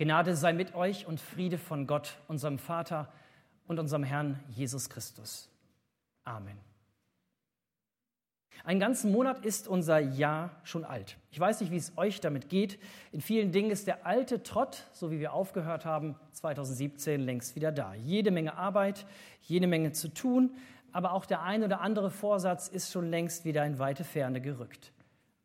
[0.00, 3.12] Gnade sei mit euch und Friede von Gott, unserem Vater
[3.66, 5.50] und unserem Herrn Jesus Christus.
[6.24, 6.56] Amen.
[8.64, 11.18] Einen ganzen Monat ist unser Jahr schon alt.
[11.30, 12.78] Ich weiß nicht, wie es euch damit geht.
[13.12, 17.70] In vielen Dingen ist der alte Trott, so wie wir aufgehört haben, 2017 längst wieder
[17.70, 17.92] da.
[17.92, 19.04] Jede Menge Arbeit,
[19.42, 20.56] jede Menge zu tun,
[20.92, 24.92] aber auch der ein oder andere Vorsatz ist schon längst wieder in weite Ferne gerückt.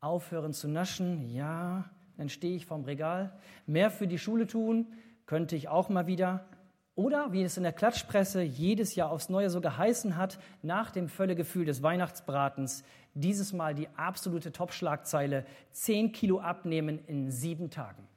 [0.00, 3.32] Aufhören zu naschen, ja, dann stehe ich vorm Regal.
[3.66, 4.86] Mehr für die Schule tun,
[5.26, 6.46] könnte ich auch mal wieder.
[6.94, 11.08] Oder, wie es in der Klatschpresse jedes Jahr aufs Neue so geheißen hat, nach dem
[11.08, 18.08] Völlegefühl des Weihnachtsbratens, dieses Mal die absolute Topschlagzeile, 10 Kilo abnehmen in sieben Tagen.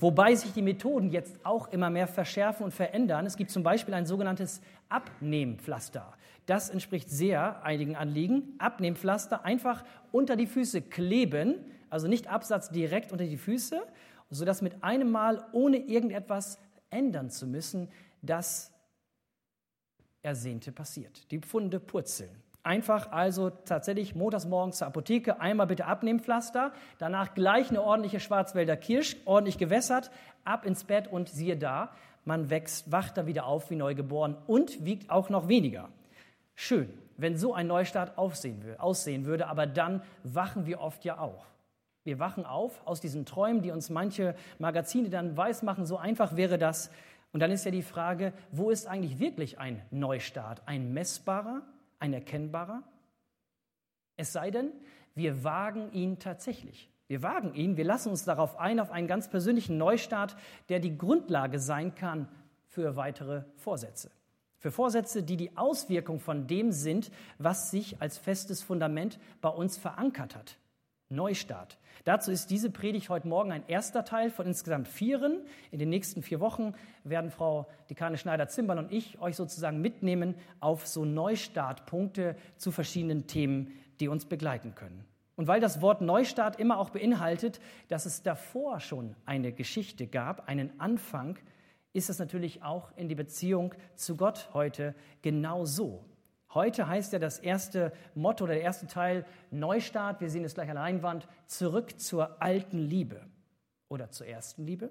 [0.00, 3.24] Wobei sich die Methoden jetzt auch immer mehr verschärfen und verändern.
[3.24, 6.12] Es gibt zum Beispiel ein sogenanntes Abnehmpflaster.
[6.46, 8.54] Das entspricht sehr einigen Anliegen.
[8.58, 11.54] Abnehmpflaster einfach unter die Füße kleben,
[11.92, 13.82] also nicht Absatz direkt unter die Füße,
[14.30, 17.90] sodass mit einem Mal, ohne irgendetwas ändern zu müssen,
[18.22, 18.72] das
[20.22, 21.30] Ersehnte passiert.
[21.30, 22.30] Die Pfunde purzeln.
[22.62, 28.20] Einfach also tatsächlich montags morgens zur Apotheke, einmal bitte abnehmen Pflaster, danach gleich eine ordentliche
[28.20, 30.10] Schwarzwälder Kirsch, ordentlich gewässert,
[30.44, 31.92] ab ins Bett und siehe da,
[32.24, 35.90] man wächst, wacht da wieder auf wie neugeboren und wiegt auch noch weniger.
[36.54, 41.51] Schön, wenn so ein Neustart aussehen würde, aber dann wachen wir oft ja auch.
[42.04, 46.58] Wir wachen auf aus diesen Träumen, die uns manche Magazine dann weismachen, so einfach wäre
[46.58, 46.90] das.
[47.32, 50.62] Und dann ist ja die Frage, wo ist eigentlich wirklich ein Neustart?
[50.66, 51.62] Ein messbarer,
[51.98, 52.82] ein erkennbarer?
[54.16, 54.72] Es sei denn,
[55.14, 56.90] wir wagen ihn tatsächlich.
[57.06, 60.36] Wir wagen ihn, wir lassen uns darauf ein, auf einen ganz persönlichen Neustart,
[60.68, 62.28] der die Grundlage sein kann
[62.66, 64.10] für weitere Vorsätze.
[64.56, 69.76] Für Vorsätze, die die Auswirkung von dem sind, was sich als festes Fundament bei uns
[69.76, 70.56] verankert hat.
[71.12, 71.78] Neustart.
[72.04, 75.42] Dazu ist diese Predigt heute Morgen ein erster Teil von insgesamt vieren.
[75.70, 76.74] In den nächsten vier Wochen
[77.04, 83.72] werden Frau Dekane Schneider-Zimbern und ich euch sozusagen mitnehmen auf so Neustartpunkte zu verschiedenen Themen,
[84.00, 85.04] die uns begleiten können.
[85.36, 90.48] Und weil das Wort Neustart immer auch beinhaltet, dass es davor schon eine Geschichte gab,
[90.48, 91.38] einen Anfang,
[91.92, 96.04] ist es natürlich auch in die Beziehung zu Gott heute genau so.
[96.54, 100.68] Heute heißt ja das erste Motto oder der erste Teil Neustart, wir sehen es gleich
[100.68, 103.22] an der Leinwand, zurück zur alten Liebe
[103.88, 104.90] oder zur ersten Liebe.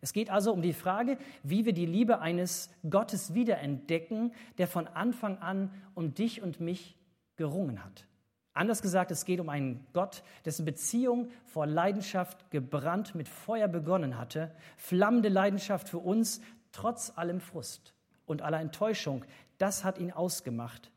[0.00, 4.86] Es geht also um die Frage, wie wir die Liebe eines Gottes wiederentdecken, der von
[4.88, 6.96] Anfang an um dich und mich
[7.36, 8.06] gerungen hat.
[8.52, 14.18] Anders gesagt, es geht um einen Gott, dessen Beziehung vor Leidenschaft gebrannt mit Feuer begonnen
[14.18, 16.40] hatte, flammende Leidenschaft für uns,
[16.72, 17.94] trotz allem Frust
[18.26, 19.24] und aller Enttäuschung,
[19.58, 20.90] das hat ihn ausgemacht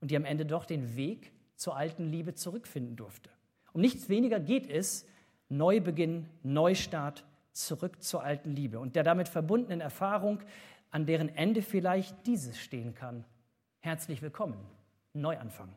[0.00, 3.30] und die am Ende doch den Weg zur alten Liebe zurückfinden durfte.
[3.72, 5.06] Um nichts weniger geht es,
[5.48, 10.40] Neubeginn, Neustart, zurück zur alten Liebe und der damit verbundenen Erfahrung,
[10.90, 13.24] an deren Ende vielleicht dieses stehen kann.
[13.80, 14.58] Herzlich willkommen,
[15.12, 15.72] Neuanfang.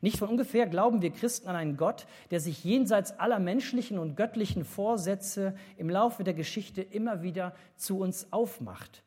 [0.00, 4.16] Nicht von ungefähr glauben wir Christen an einen Gott, der sich jenseits aller menschlichen und
[4.16, 9.02] göttlichen Vorsätze im Laufe der Geschichte immer wieder zu uns aufmacht,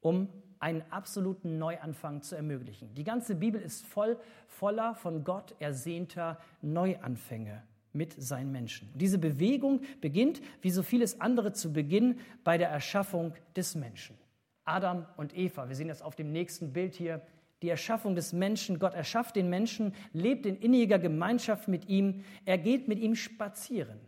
[0.00, 0.28] um
[0.60, 2.94] einen absoluten Neuanfang zu ermöglichen.
[2.94, 7.62] Die ganze Bibel ist voll voller von Gott ersehnter Neuanfänge
[7.92, 8.88] mit seinen Menschen.
[8.94, 14.16] Diese Bewegung beginnt, wie so vieles andere zu Beginn, bei der Erschaffung des Menschen.
[14.64, 17.22] Adam und Eva, wir sehen das auf dem nächsten Bild hier,
[17.62, 18.78] die Erschaffung des Menschen.
[18.78, 23.98] Gott erschafft den Menschen, lebt in inniger Gemeinschaft mit ihm, er geht mit ihm spazieren.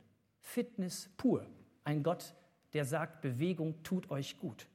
[0.40, 1.46] Fitness pur.
[1.84, 2.34] Ein Gott,
[2.74, 4.66] der sagt, Bewegung tut euch gut.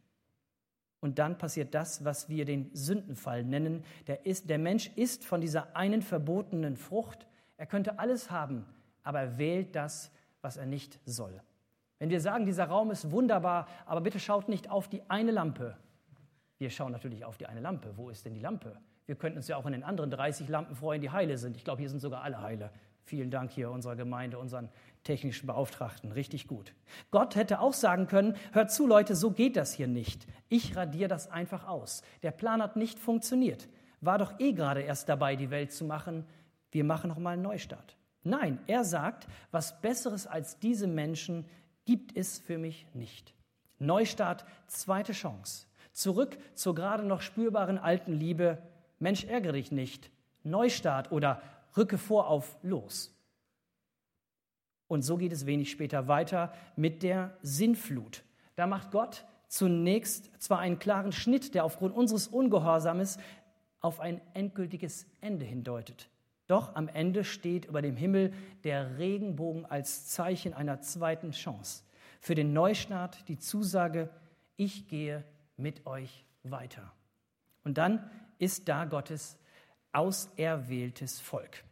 [1.00, 3.84] Und dann passiert das, was wir den Sündenfall nennen.
[4.08, 7.28] Der, ist, der Mensch isst von dieser einen verbotenen Frucht.
[7.58, 8.66] Er könnte alles haben,
[9.04, 11.42] aber er wählt das, was er nicht soll.
[12.00, 15.78] Wenn wir sagen, dieser Raum ist wunderbar, aber bitte schaut nicht auf die eine Lampe.
[16.58, 17.94] Wir schauen natürlich auf die eine Lampe.
[17.96, 18.80] Wo ist denn die Lampe?
[19.06, 21.56] Wir könnten uns ja auch in den anderen 30 Lampen freuen, die heile sind.
[21.56, 22.72] Ich glaube, hier sind sogar alle heile.
[23.08, 24.68] Vielen Dank hier unserer Gemeinde, unseren
[25.06, 26.12] technischen Beauftragten.
[26.12, 26.74] Richtig gut.
[27.10, 30.28] Gott hätte auch sagen können, hört zu Leute, so geht das hier nicht.
[30.50, 32.02] Ich radiere das einfach aus.
[32.22, 33.70] Der Plan hat nicht funktioniert.
[34.02, 36.26] War doch eh gerade erst dabei, die Welt zu machen.
[36.70, 37.96] Wir machen noch mal einen Neustart.
[38.24, 41.46] Nein, er sagt, was Besseres als diese Menschen
[41.86, 43.34] gibt es für mich nicht.
[43.80, 45.68] Neustart, zweite Chance.
[45.94, 48.62] Zurück zur gerade noch spürbaren alten Liebe.
[49.00, 50.12] Mensch, ärgere dich nicht.
[50.44, 51.42] Neustart oder
[51.78, 53.14] rücke vor auf los.
[54.88, 58.24] Und so geht es wenig später weiter mit der Sinnflut.
[58.56, 63.18] Da macht Gott zunächst zwar einen klaren Schnitt, der aufgrund unseres Ungehorsames
[63.80, 66.10] auf ein endgültiges Ende hindeutet.
[66.48, 68.34] Doch am Ende steht über dem Himmel
[68.64, 71.84] der Regenbogen als Zeichen einer zweiten Chance.
[72.20, 74.10] für den Neustart die Zusage,
[74.56, 75.24] ich gehe
[75.56, 76.92] mit euch weiter.
[77.64, 78.10] Und dann
[78.40, 79.38] ist da Gottes
[79.94, 81.64] auserwähltes Volk.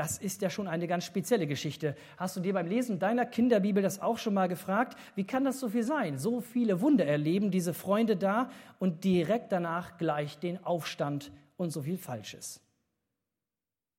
[0.00, 1.94] Das ist ja schon eine ganz spezielle Geschichte.
[2.16, 4.96] Hast du dir beim Lesen deiner Kinderbibel das auch schon mal gefragt?
[5.14, 6.16] Wie kann das so viel sein?
[6.16, 11.82] So viele Wunder erleben diese Freunde da und direkt danach gleich den Aufstand und so
[11.82, 12.62] viel Falsches.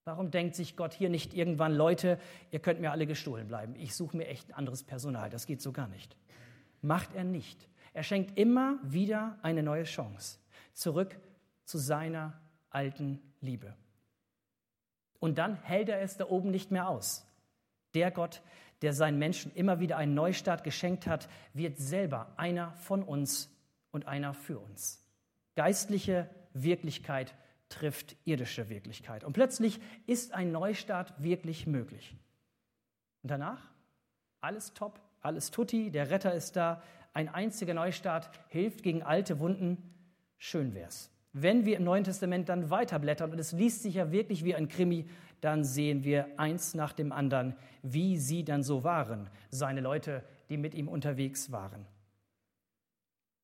[0.04, 2.18] Warum denkt sich Gott hier nicht irgendwann, Leute,
[2.50, 5.62] ihr könnt mir alle gestohlen bleiben, ich suche mir echt ein anderes Personal, das geht
[5.62, 6.18] so gar nicht.
[6.82, 7.70] Macht er nicht.
[7.94, 10.40] Er schenkt immer wieder eine neue Chance,
[10.74, 11.20] zurück
[11.64, 13.76] zu seiner alten Liebe.
[15.22, 17.26] Und dann hält er es da oben nicht mehr aus.
[17.94, 18.42] Der Gott,
[18.82, 23.56] der seinen Menschen immer wieder einen Neustart geschenkt hat, wird selber einer von uns
[23.92, 25.06] und einer für uns.
[25.56, 27.36] Geistliche Wirklichkeit
[27.70, 29.24] trifft irdische Wirklichkeit.
[29.24, 32.16] Und plötzlich ist ein Neustart wirklich möglich.
[33.22, 33.62] Und danach?
[34.42, 36.82] Alles top, alles tutti, der Retter ist da,
[37.14, 39.78] ein einziger Neustart hilft gegen alte Wunden.
[40.40, 41.12] Schön wär's.
[41.34, 44.68] Wenn wir im Neuen Testament dann weiterblättern und es liest sich ja wirklich wie ein
[44.68, 45.08] Krimi,
[45.40, 50.58] dann sehen wir eins nach dem anderen, wie sie dann so waren, seine Leute, die
[50.58, 51.86] mit ihm unterwegs waren.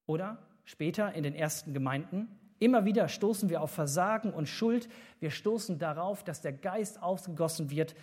[0.05, 2.27] Oder später in den ersten Gemeinden,
[2.59, 4.89] Immer wieder stoßen wir auf Versagen und Schuld.
[5.19, 7.95] Wir stoßen darauf, dass der Geist ausgegossen wird.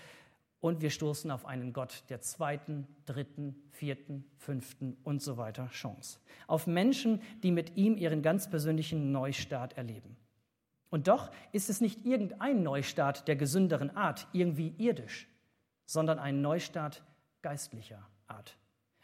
[0.64, 6.20] Und wir stoßen auf einen Gott der zweiten, dritten, vierten, fünften und so weiter Chance.
[6.46, 10.16] Auf Menschen, die mit ihm ihren ganz persönlichen Neustart erleben.
[10.88, 15.28] Und doch ist es nicht irgendein Neustart der gesünderen Art, irgendwie irdisch,
[15.84, 17.04] sondern ein Neustart
[17.42, 18.56] geistlicher Art.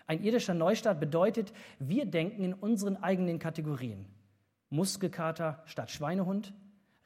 [0.07, 4.07] Ein irdischer Neustart bedeutet, wir denken in unseren eigenen Kategorien.
[4.71, 6.55] Muskelkater statt Schweinehund,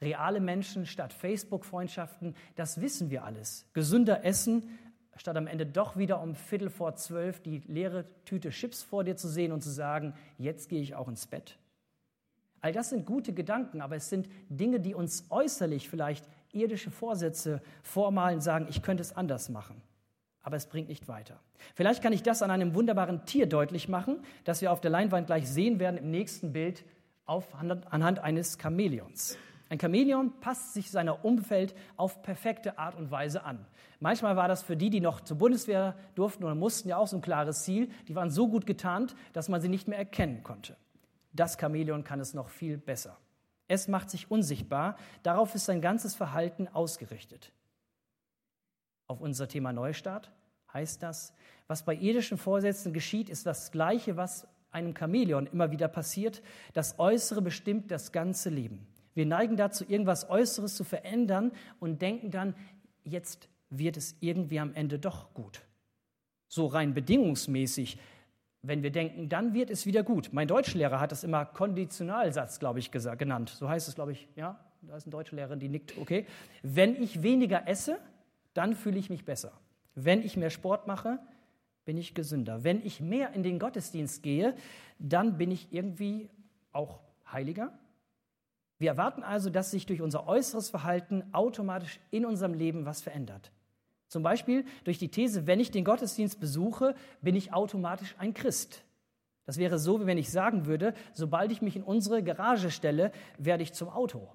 [0.01, 3.65] reale Menschen statt Facebook-Freundschaften, das wissen wir alles.
[3.73, 4.77] Gesünder Essen,
[5.15, 9.15] statt am Ende doch wieder um Viertel vor zwölf die leere Tüte Chips vor dir
[9.15, 11.57] zu sehen und zu sagen, jetzt gehe ich auch ins Bett.
[12.61, 17.61] All das sind gute Gedanken, aber es sind Dinge, die uns äußerlich vielleicht irdische Vorsätze
[17.83, 19.81] vormalen, sagen, ich könnte es anders machen.
[20.41, 21.39] Aber es bringt nicht weiter.
[21.73, 25.27] Vielleicht kann ich das an einem wunderbaren Tier deutlich machen, das wir auf der Leinwand
[25.27, 26.85] gleich sehen werden im nächsten Bild
[27.25, 29.37] auf, anhand eines Chamäleons.
[29.69, 33.65] Ein Chamäleon passt sich seiner Umfeld auf perfekte Art und Weise an.
[33.99, 37.17] Manchmal war das für die, die noch zur Bundeswehr durften oder mussten, ja auch so
[37.17, 37.89] ein klares Ziel.
[38.07, 40.77] Die waren so gut getarnt, dass man sie nicht mehr erkennen konnte.
[41.33, 43.17] Das Chamäleon kann es noch viel besser.
[43.67, 47.51] Es macht sich unsichtbar, darauf ist sein ganzes Verhalten ausgerichtet.
[49.07, 50.31] Auf unser Thema Neustart
[50.71, 51.33] heißt das,
[51.67, 56.43] was bei irdischen Vorsätzen geschieht, ist das Gleiche, was einem Chamäleon immer wieder passiert.
[56.73, 58.87] Das Äußere bestimmt das ganze Leben.
[59.15, 62.53] Wir neigen dazu, irgendwas Äußeres zu verändern und denken dann,
[63.03, 65.61] jetzt wird es irgendwie am Ende doch gut.
[66.47, 67.97] So rein bedingungsmäßig,
[68.61, 70.29] wenn wir denken, dann wird es wieder gut.
[70.31, 73.49] Mein Deutschlehrer hat das immer Konditionalsatz, glaube ich, gesagt, genannt.
[73.49, 74.27] So heißt es, glaube ich.
[74.35, 75.97] Ja, da ist eine Deutschlehrerin, die nickt.
[75.97, 76.25] Okay.
[76.61, 77.99] Wenn ich weniger esse,
[78.53, 79.51] dann fühle ich mich besser.
[79.93, 81.19] Wenn ich mehr Sport mache,
[81.85, 82.63] bin ich gesünder.
[82.63, 84.55] Wenn ich mehr in den Gottesdienst gehe,
[84.99, 86.29] dann bin ich irgendwie
[86.71, 86.99] auch
[87.31, 87.71] heiliger.
[88.77, 93.51] Wir erwarten also, dass sich durch unser äußeres Verhalten automatisch in unserem Leben was verändert.
[94.07, 98.83] Zum Beispiel durch die These, wenn ich den Gottesdienst besuche, bin ich automatisch ein Christ.
[99.45, 103.11] Das wäre so, wie wenn ich sagen würde, sobald ich mich in unsere Garage stelle,
[103.37, 104.27] werde ich zum Auto.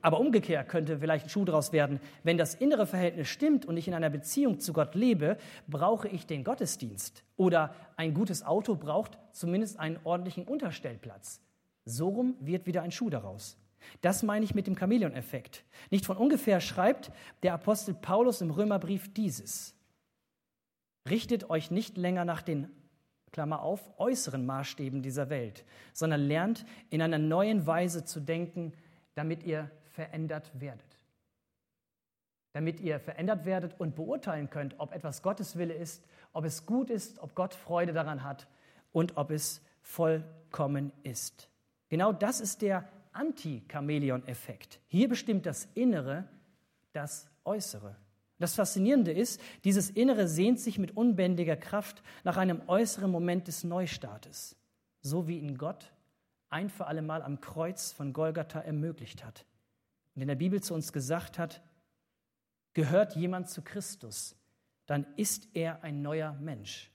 [0.00, 3.88] Aber umgekehrt könnte vielleicht ein Schuh daraus werden, wenn das innere Verhältnis stimmt und ich
[3.88, 5.36] in einer Beziehung zu Gott lebe,
[5.66, 7.24] brauche ich den Gottesdienst.
[7.36, 11.40] Oder ein gutes Auto braucht zumindest einen ordentlichen Unterstellplatz.
[11.88, 13.56] So rum wird wieder ein Schuh daraus.
[14.02, 15.64] Das meine ich mit dem Chamäleon-Effekt.
[15.90, 17.10] Nicht von ungefähr schreibt
[17.42, 19.74] der Apostel Paulus im Römerbrief dieses.
[21.08, 22.68] Richtet euch nicht länger nach den
[23.32, 25.64] Klammer auf, äußeren Maßstäben dieser Welt,
[25.94, 28.74] sondern lernt in einer neuen Weise zu denken,
[29.14, 30.98] damit ihr verändert werdet.
[32.52, 36.04] Damit ihr verändert werdet und beurteilen könnt, ob etwas Gottes Wille ist,
[36.34, 38.46] ob es gut ist, ob Gott Freude daran hat
[38.92, 41.48] und ob es vollkommen ist.
[41.88, 44.80] Genau das ist der Anti-Chamäleon-Effekt.
[44.88, 46.28] Hier bestimmt das Innere
[46.92, 47.96] das Äußere.
[48.38, 53.64] Das Faszinierende ist, dieses Innere sehnt sich mit unbändiger Kraft nach einem äußeren Moment des
[53.64, 54.56] Neustartes,
[55.00, 55.92] so wie ihn Gott
[56.50, 59.44] ein für allemal am Kreuz von Golgatha ermöglicht hat
[60.14, 61.62] und in der Bibel zu uns gesagt hat,
[62.72, 64.34] gehört jemand zu Christus,
[64.86, 66.90] dann ist er ein neuer Mensch.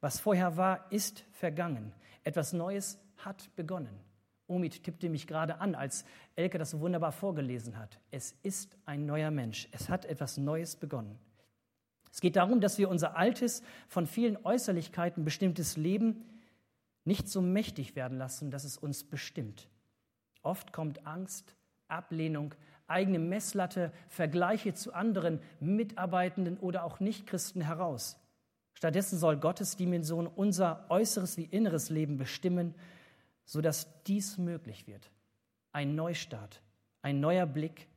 [0.00, 1.92] Was vorher war, ist vergangen.
[2.22, 4.00] Etwas Neues hat begonnen.
[4.46, 6.04] Omid tippte mich gerade an, als
[6.36, 7.98] Elke das so wunderbar vorgelesen hat.
[8.10, 9.68] Es ist ein neuer Mensch.
[9.72, 11.18] Es hat etwas Neues begonnen.
[12.12, 16.24] Es geht darum, dass wir unser altes, von vielen Äußerlichkeiten bestimmtes Leben
[17.04, 19.68] nicht so mächtig werden lassen, dass es uns bestimmt.
[20.42, 21.56] Oft kommt Angst,
[21.88, 22.54] Ablehnung,
[22.86, 28.18] eigene Messlatte, Vergleiche zu anderen Mitarbeitenden oder auch Nichtchristen heraus.
[28.74, 32.74] Stattdessen soll Gottes Dimension unser äußeres wie inneres Leben bestimmen,
[33.44, 35.10] sodass dies möglich wird.
[35.72, 36.62] Ein Neustart,
[37.02, 37.88] ein neuer Blick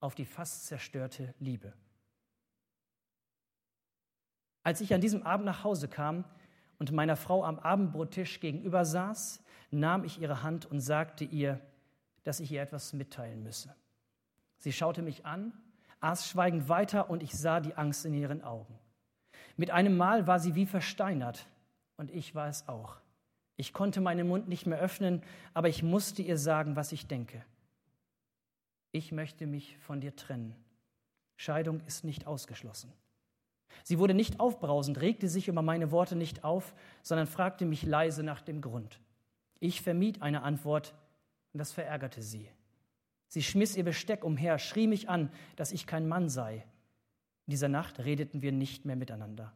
[0.00, 1.72] auf die fast zerstörte Liebe.
[4.62, 6.24] Als ich an diesem Abend nach Hause kam
[6.78, 11.60] und meiner Frau am Abendbrottisch gegenüber saß, nahm ich ihre Hand und sagte ihr,
[12.24, 13.74] dass ich ihr etwas mitteilen müsse.
[14.58, 15.52] Sie schaute mich an,
[16.00, 18.78] aß schweigend weiter und ich sah die Angst in ihren Augen.
[19.56, 21.46] Mit einem Mal war sie wie versteinert
[21.96, 23.01] und ich war es auch.
[23.62, 25.22] Ich konnte meinen Mund nicht mehr öffnen,
[25.54, 27.44] aber ich musste ihr sagen, was ich denke.
[28.90, 30.56] Ich möchte mich von dir trennen.
[31.36, 32.92] Scheidung ist nicht ausgeschlossen.
[33.84, 38.24] Sie wurde nicht aufbrausend, regte sich über meine Worte nicht auf, sondern fragte mich leise
[38.24, 38.98] nach dem Grund.
[39.60, 40.92] Ich vermied eine Antwort
[41.52, 42.48] und das verärgerte sie.
[43.28, 46.66] Sie schmiss ihr Besteck umher, schrie mich an, dass ich kein Mann sei.
[47.46, 49.52] In dieser Nacht redeten wir nicht mehr miteinander.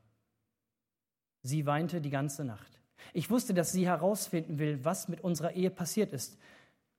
[1.42, 2.80] Sie weinte die ganze Nacht.
[3.12, 6.38] Ich wusste, dass sie herausfinden will, was mit unserer Ehe passiert ist,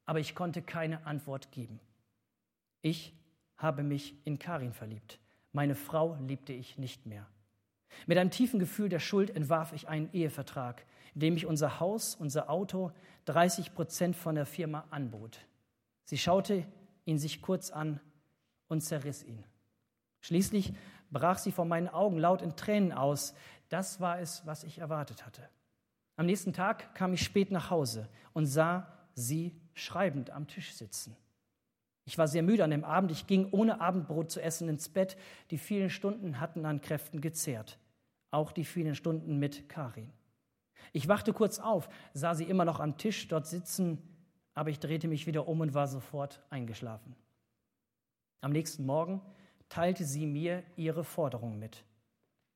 [0.06, 1.80] aber ich konnte keine Antwort geben.
[2.82, 3.14] Ich
[3.58, 5.20] habe mich in Karin verliebt.
[5.52, 7.26] Meine Frau liebte ich nicht mehr.
[8.06, 10.86] Mit einem tiefen Gefühl der Schuld entwarf ich einen Ehevertrag,
[11.16, 12.92] in dem ich unser Haus, unser Auto,
[13.26, 15.40] 30 Prozent von der Firma anbot.
[16.06, 16.66] Sie schaute
[17.06, 18.00] ihn sich kurz an
[18.68, 19.44] und zerriss ihn.
[20.22, 20.74] Schließlich
[21.10, 23.34] brach sie vor meinen Augen laut in Tränen aus.
[23.70, 25.50] Das war es, was ich erwartet hatte.
[26.18, 31.16] Am nächsten Tag kam ich spät nach Hause und sah sie schreibend am Tisch sitzen.
[32.06, 33.12] Ich war sehr müde an dem Abend.
[33.12, 35.18] Ich ging ohne Abendbrot zu essen ins Bett.
[35.52, 37.78] Die vielen Stunden hatten an Kräften gezehrt.
[38.32, 40.12] Auch die vielen Stunden mit Karin.
[40.94, 44.02] Ich wachte kurz auf, sah sie immer noch am Tisch dort sitzen,
[44.54, 47.16] aber ich drehte mich wieder um und war sofort eingeschlafen.
[48.42, 49.22] Am nächsten Morgen
[49.70, 51.84] teilte sie mir ihre Forderung mit.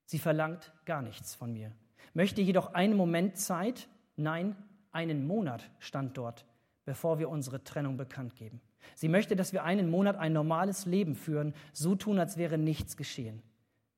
[0.05, 1.73] Sie verlangt gar nichts von mir,
[2.13, 4.55] möchte jedoch einen Moment Zeit, nein,
[4.91, 6.45] einen Monat stand dort,
[6.85, 8.61] bevor wir unsere Trennung bekannt geben.
[8.95, 12.97] Sie möchte, dass wir einen Monat ein normales Leben führen, so tun, als wäre nichts
[12.97, 13.41] geschehen.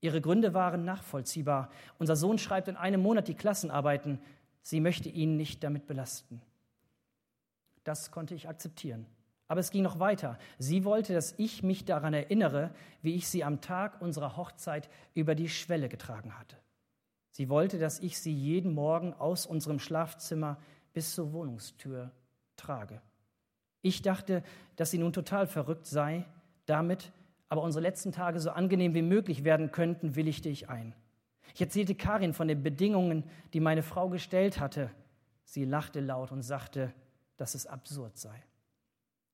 [0.01, 1.69] Ihre Gründe waren nachvollziehbar.
[1.97, 4.19] Unser Sohn schreibt in einem Monat die Klassenarbeiten.
[4.61, 6.41] Sie möchte ihn nicht damit belasten.
[7.85, 9.05] Das konnte ich akzeptieren.
[9.47, 10.37] Aber es ging noch weiter.
[10.57, 15.35] Sie wollte, dass ich mich daran erinnere, wie ich sie am Tag unserer Hochzeit über
[15.35, 16.57] die Schwelle getragen hatte.
[17.33, 20.59] Sie wollte, dass ich sie jeden Morgen aus unserem Schlafzimmer
[20.93, 22.11] bis zur Wohnungstür
[22.55, 23.01] trage.
[23.81, 24.43] Ich dachte,
[24.75, 26.25] dass sie nun total verrückt sei.
[26.67, 27.11] Damit
[27.49, 30.95] aber unsere letzten Tage so angenehm wie möglich werden könnten, willigte ich ein.
[31.55, 33.23] Ich erzählte Karin von den Bedingungen,
[33.53, 34.91] die meine Frau gestellt hatte.
[35.43, 36.93] Sie lachte laut und sagte,
[37.37, 38.43] dass es absurd sei.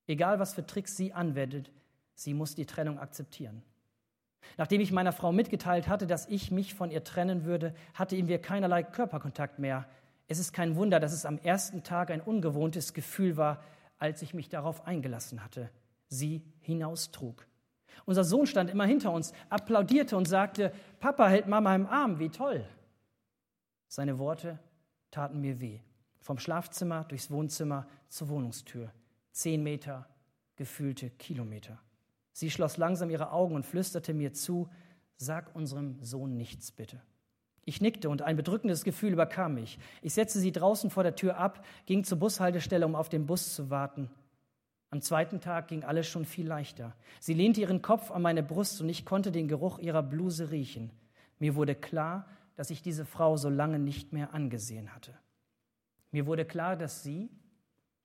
[0.07, 1.69] Egal, was für Tricks sie anwendet,
[2.15, 3.61] sie muss die Trennung akzeptieren.
[4.57, 8.41] Nachdem ich meiner Frau mitgeteilt hatte, dass ich mich von ihr trennen würde, hatten wir
[8.41, 9.87] keinerlei Körperkontakt mehr.
[10.27, 13.63] Es ist kein Wunder, dass es am ersten Tag ein ungewohntes Gefühl war,
[13.97, 15.69] als ich mich darauf eingelassen hatte,
[16.07, 17.45] sie hinaustrug.
[18.05, 22.29] Unser Sohn stand immer hinter uns, applaudierte und sagte, Papa hält Mama im Arm, wie
[22.29, 22.65] toll.
[23.87, 24.59] Seine Worte
[25.11, 25.79] taten mir weh.
[26.19, 28.91] Vom Schlafzimmer durchs Wohnzimmer zur Wohnungstür.
[29.31, 30.07] Zehn Meter,
[30.55, 31.79] gefühlte Kilometer.
[32.39, 34.69] Sie schloss langsam ihre Augen und flüsterte mir zu,
[35.17, 37.01] sag unserem Sohn nichts bitte.
[37.65, 39.77] Ich nickte und ein bedrückendes Gefühl überkam mich.
[40.01, 43.53] Ich setzte sie draußen vor der Tür ab, ging zur Bushaltestelle, um auf den Bus
[43.53, 44.09] zu warten.
[44.89, 46.95] Am zweiten Tag ging alles schon viel leichter.
[47.19, 50.91] Sie lehnte ihren Kopf an meine Brust und ich konnte den Geruch ihrer Bluse riechen.
[51.39, 55.13] Mir wurde klar, dass ich diese Frau so lange nicht mehr angesehen hatte.
[56.11, 57.29] Mir wurde klar, dass sie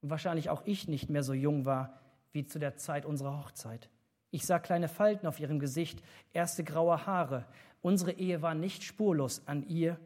[0.00, 2.00] und wahrscheinlich auch ich nicht mehr so jung war
[2.32, 3.88] wie zu der Zeit unserer Hochzeit.
[4.34, 7.44] Ich sah kleine Falten auf ihrem Gesicht, erste graue Haare,
[7.84, 9.98] Unsere Ehe war nicht spurlos an ihr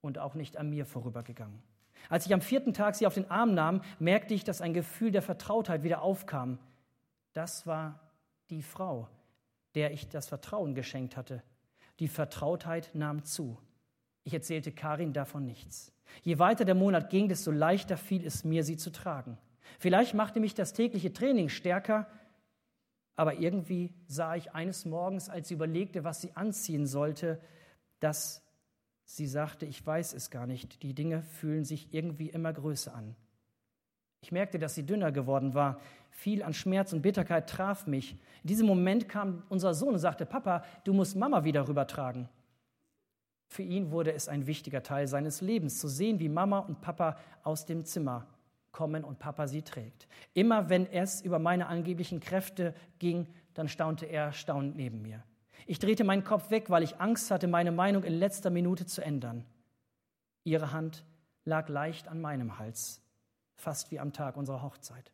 [0.00, 1.62] und auch nicht an mir vorübergegangen.
[2.08, 5.10] Als ich am vierten Tag sie auf den Arm nahm, merkte ich, dass ein Gefühl
[5.10, 6.58] der Vertrautheit wieder aufkam.
[7.34, 8.00] Das war
[8.48, 9.08] die Frau,
[9.74, 11.42] der ich das Vertrauen geschenkt hatte.
[11.98, 13.58] Die Vertrautheit nahm zu.
[14.24, 15.92] Ich erzählte Karin davon nichts.
[16.22, 19.36] Je weiter der Monat ging, desto leichter fiel es mir, sie zu tragen.
[19.78, 22.06] Vielleicht machte mich das tägliche Training stärker,
[23.16, 27.40] aber irgendwie sah ich eines Morgens, als sie überlegte, was sie anziehen sollte,
[28.00, 28.42] dass
[29.04, 33.14] sie sagte, ich weiß es gar nicht, die Dinge fühlen sich irgendwie immer größer an.
[34.22, 35.80] Ich merkte, dass sie dünner geworden war.
[36.10, 38.12] Viel an Schmerz und Bitterkeit traf mich.
[38.42, 42.28] In diesem Moment kam unser Sohn und sagte, Papa, du musst Mama wieder rübertragen.
[43.48, 47.18] Für ihn wurde es ein wichtiger Teil seines Lebens, zu sehen, wie Mama und Papa
[47.42, 48.26] aus dem Zimmer
[48.72, 50.08] kommen und Papa sie trägt.
[50.34, 55.22] Immer wenn es über meine angeblichen Kräfte ging, dann staunte er staunend neben mir.
[55.66, 59.02] Ich drehte meinen Kopf weg, weil ich Angst hatte, meine Meinung in letzter Minute zu
[59.02, 59.44] ändern.
[60.44, 61.04] Ihre Hand
[61.44, 63.00] lag leicht an meinem Hals,
[63.54, 65.12] fast wie am Tag unserer Hochzeit.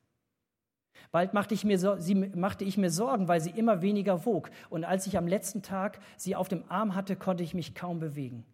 [1.11, 4.51] Bald machte ich, mir, sie, machte ich mir Sorgen, weil sie immer weniger wog.
[4.69, 7.99] Und als ich am letzten Tag sie auf dem Arm hatte, konnte ich mich kaum
[7.99, 8.45] bewegen.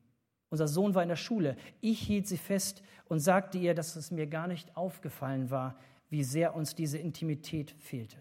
[0.50, 1.56] Unser Sohn war in der Schule.
[1.80, 5.76] Ich hielt sie fest und sagte ihr, dass es mir gar nicht aufgefallen war,
[6.10, 8.18] wie sehr uns diese Intimität fehlte.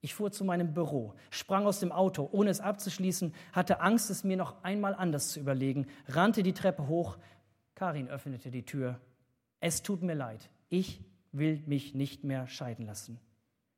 [0.00, 4.22] Ich fuhr zu meinem Büro, sprang aus dem Auto, ohne es abzuschließen, hatte Angst, es
[4.22, 7.18] mir noch einmal anders zu überlegen, rannte die Treppe hoch.
[7.74, 9.00] Karin öffnete die Tür.
[9.60, 11.00] Es tut mir leid, ich
[11.32, 13.18] will mich nicht mehr scheiden lassen.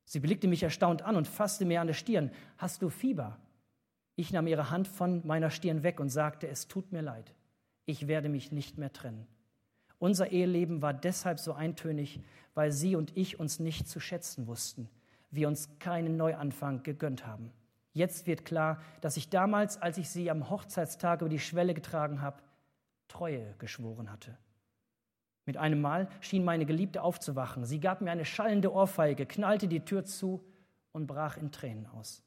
[0.05, 2.31] Sie blickte mich erstaunt an und fasste mir an der Stirn.
[2.57, 3.39] Hast du Fieber?
[4.21, 7.33] Ich nahm ihre Hand von meiner Stirn weg und sagte, es tut mir leid,
[7.85, 9.25] ich werde mich nicht mehr trennen.
[9.97, 12.21] Unser Eheleben war deshalb so eintönig,
[12.53, 14.89] weil sie und ich uns nicht zu schätzen wussten
[15.31, 17.51] wir uns keinen Neuanfang gegönnt haben.
[17.93, 22.21] Jetzt wird klar, dass ich damals, als ich sie am Hochzeitstag über die Schwelle getragen
[22.21, 22.43] habe,
[23.07, 24.37] Treue geschworen hatte.
[25.45, 27.65] Mit einem Mal schien meine Geliebte aufzuwachen.
[27.65, 30.41] Sie gab mir eine schallende Ohrfeige, knallte die Tür zu
[30.93, 32.23] und brach in Tränen aus.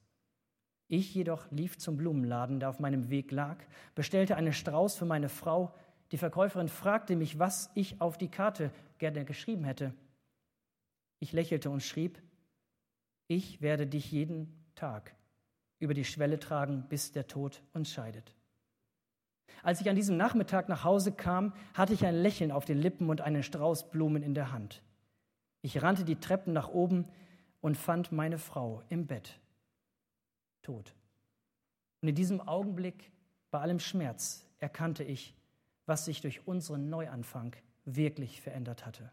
[0.94, 3.56] Ich jedoch lief zum Blumenladen, der auf meinem Weg lag,
[3.96, 5.74] bestellte einen Strauß für meine Frau.
[6.12, 9.92] Die Verkäuferin fragte mich, was ich auf die Karte gerne geschrieben hätte.
[11.18, 12.22] Ich lächelte und schrieb,
[13.26, 15.16] ich werde dich jeden Tag
[15.80, 18.36] über die Schwelle tragen, bis der Tod uns scheidet.
[19.64, 23.10] Als ich an diesem Nachmittag nach Hause kam, hatte ich ein Lächeln auf den Lippen
[23.10, 24.80] und einen Strauß Blumen in der Hand.
[25.60, 27.08] Ich rannte die Treppen nach oben
[27.60, 29.40] und fand meine Frau im Bett,
[30.64, 30.94] tot.
[32.02, 33.12] Und in diesem Augenblick,
[33.50, 35.34] bei allem Schmerz, erkannte ich,
[35.86, 37.54] was sich durch unseren Neuanfang
[37.84, 39.10] wirklich verändert hatte.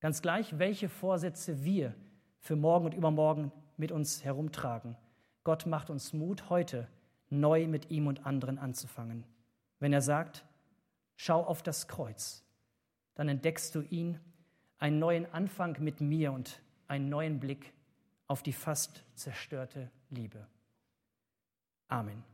[0.00, 1.94] Ganz gleich, welche Vorsätze wir
[2.40, 4.96] für morgen und übermorgen mit uns herumtragen.
[5.44, 6.88] Gott macht uns Mut, heute
[7.30, 9.24] neu mit ihm und anderen anzufangen.
[9.78, 10.44] Wenn er sagt,
[11.16, 12.42] schau auf das Kreuz,
[13.14, 14.18] dann entdeckst du ihn,
[14.78, 17.73] einen neuen Anfang mit mir und einen neuen Blick
[18.26, 20.46] auf die fast zerstörte Liebe.
[21.88, 22.33] Amen.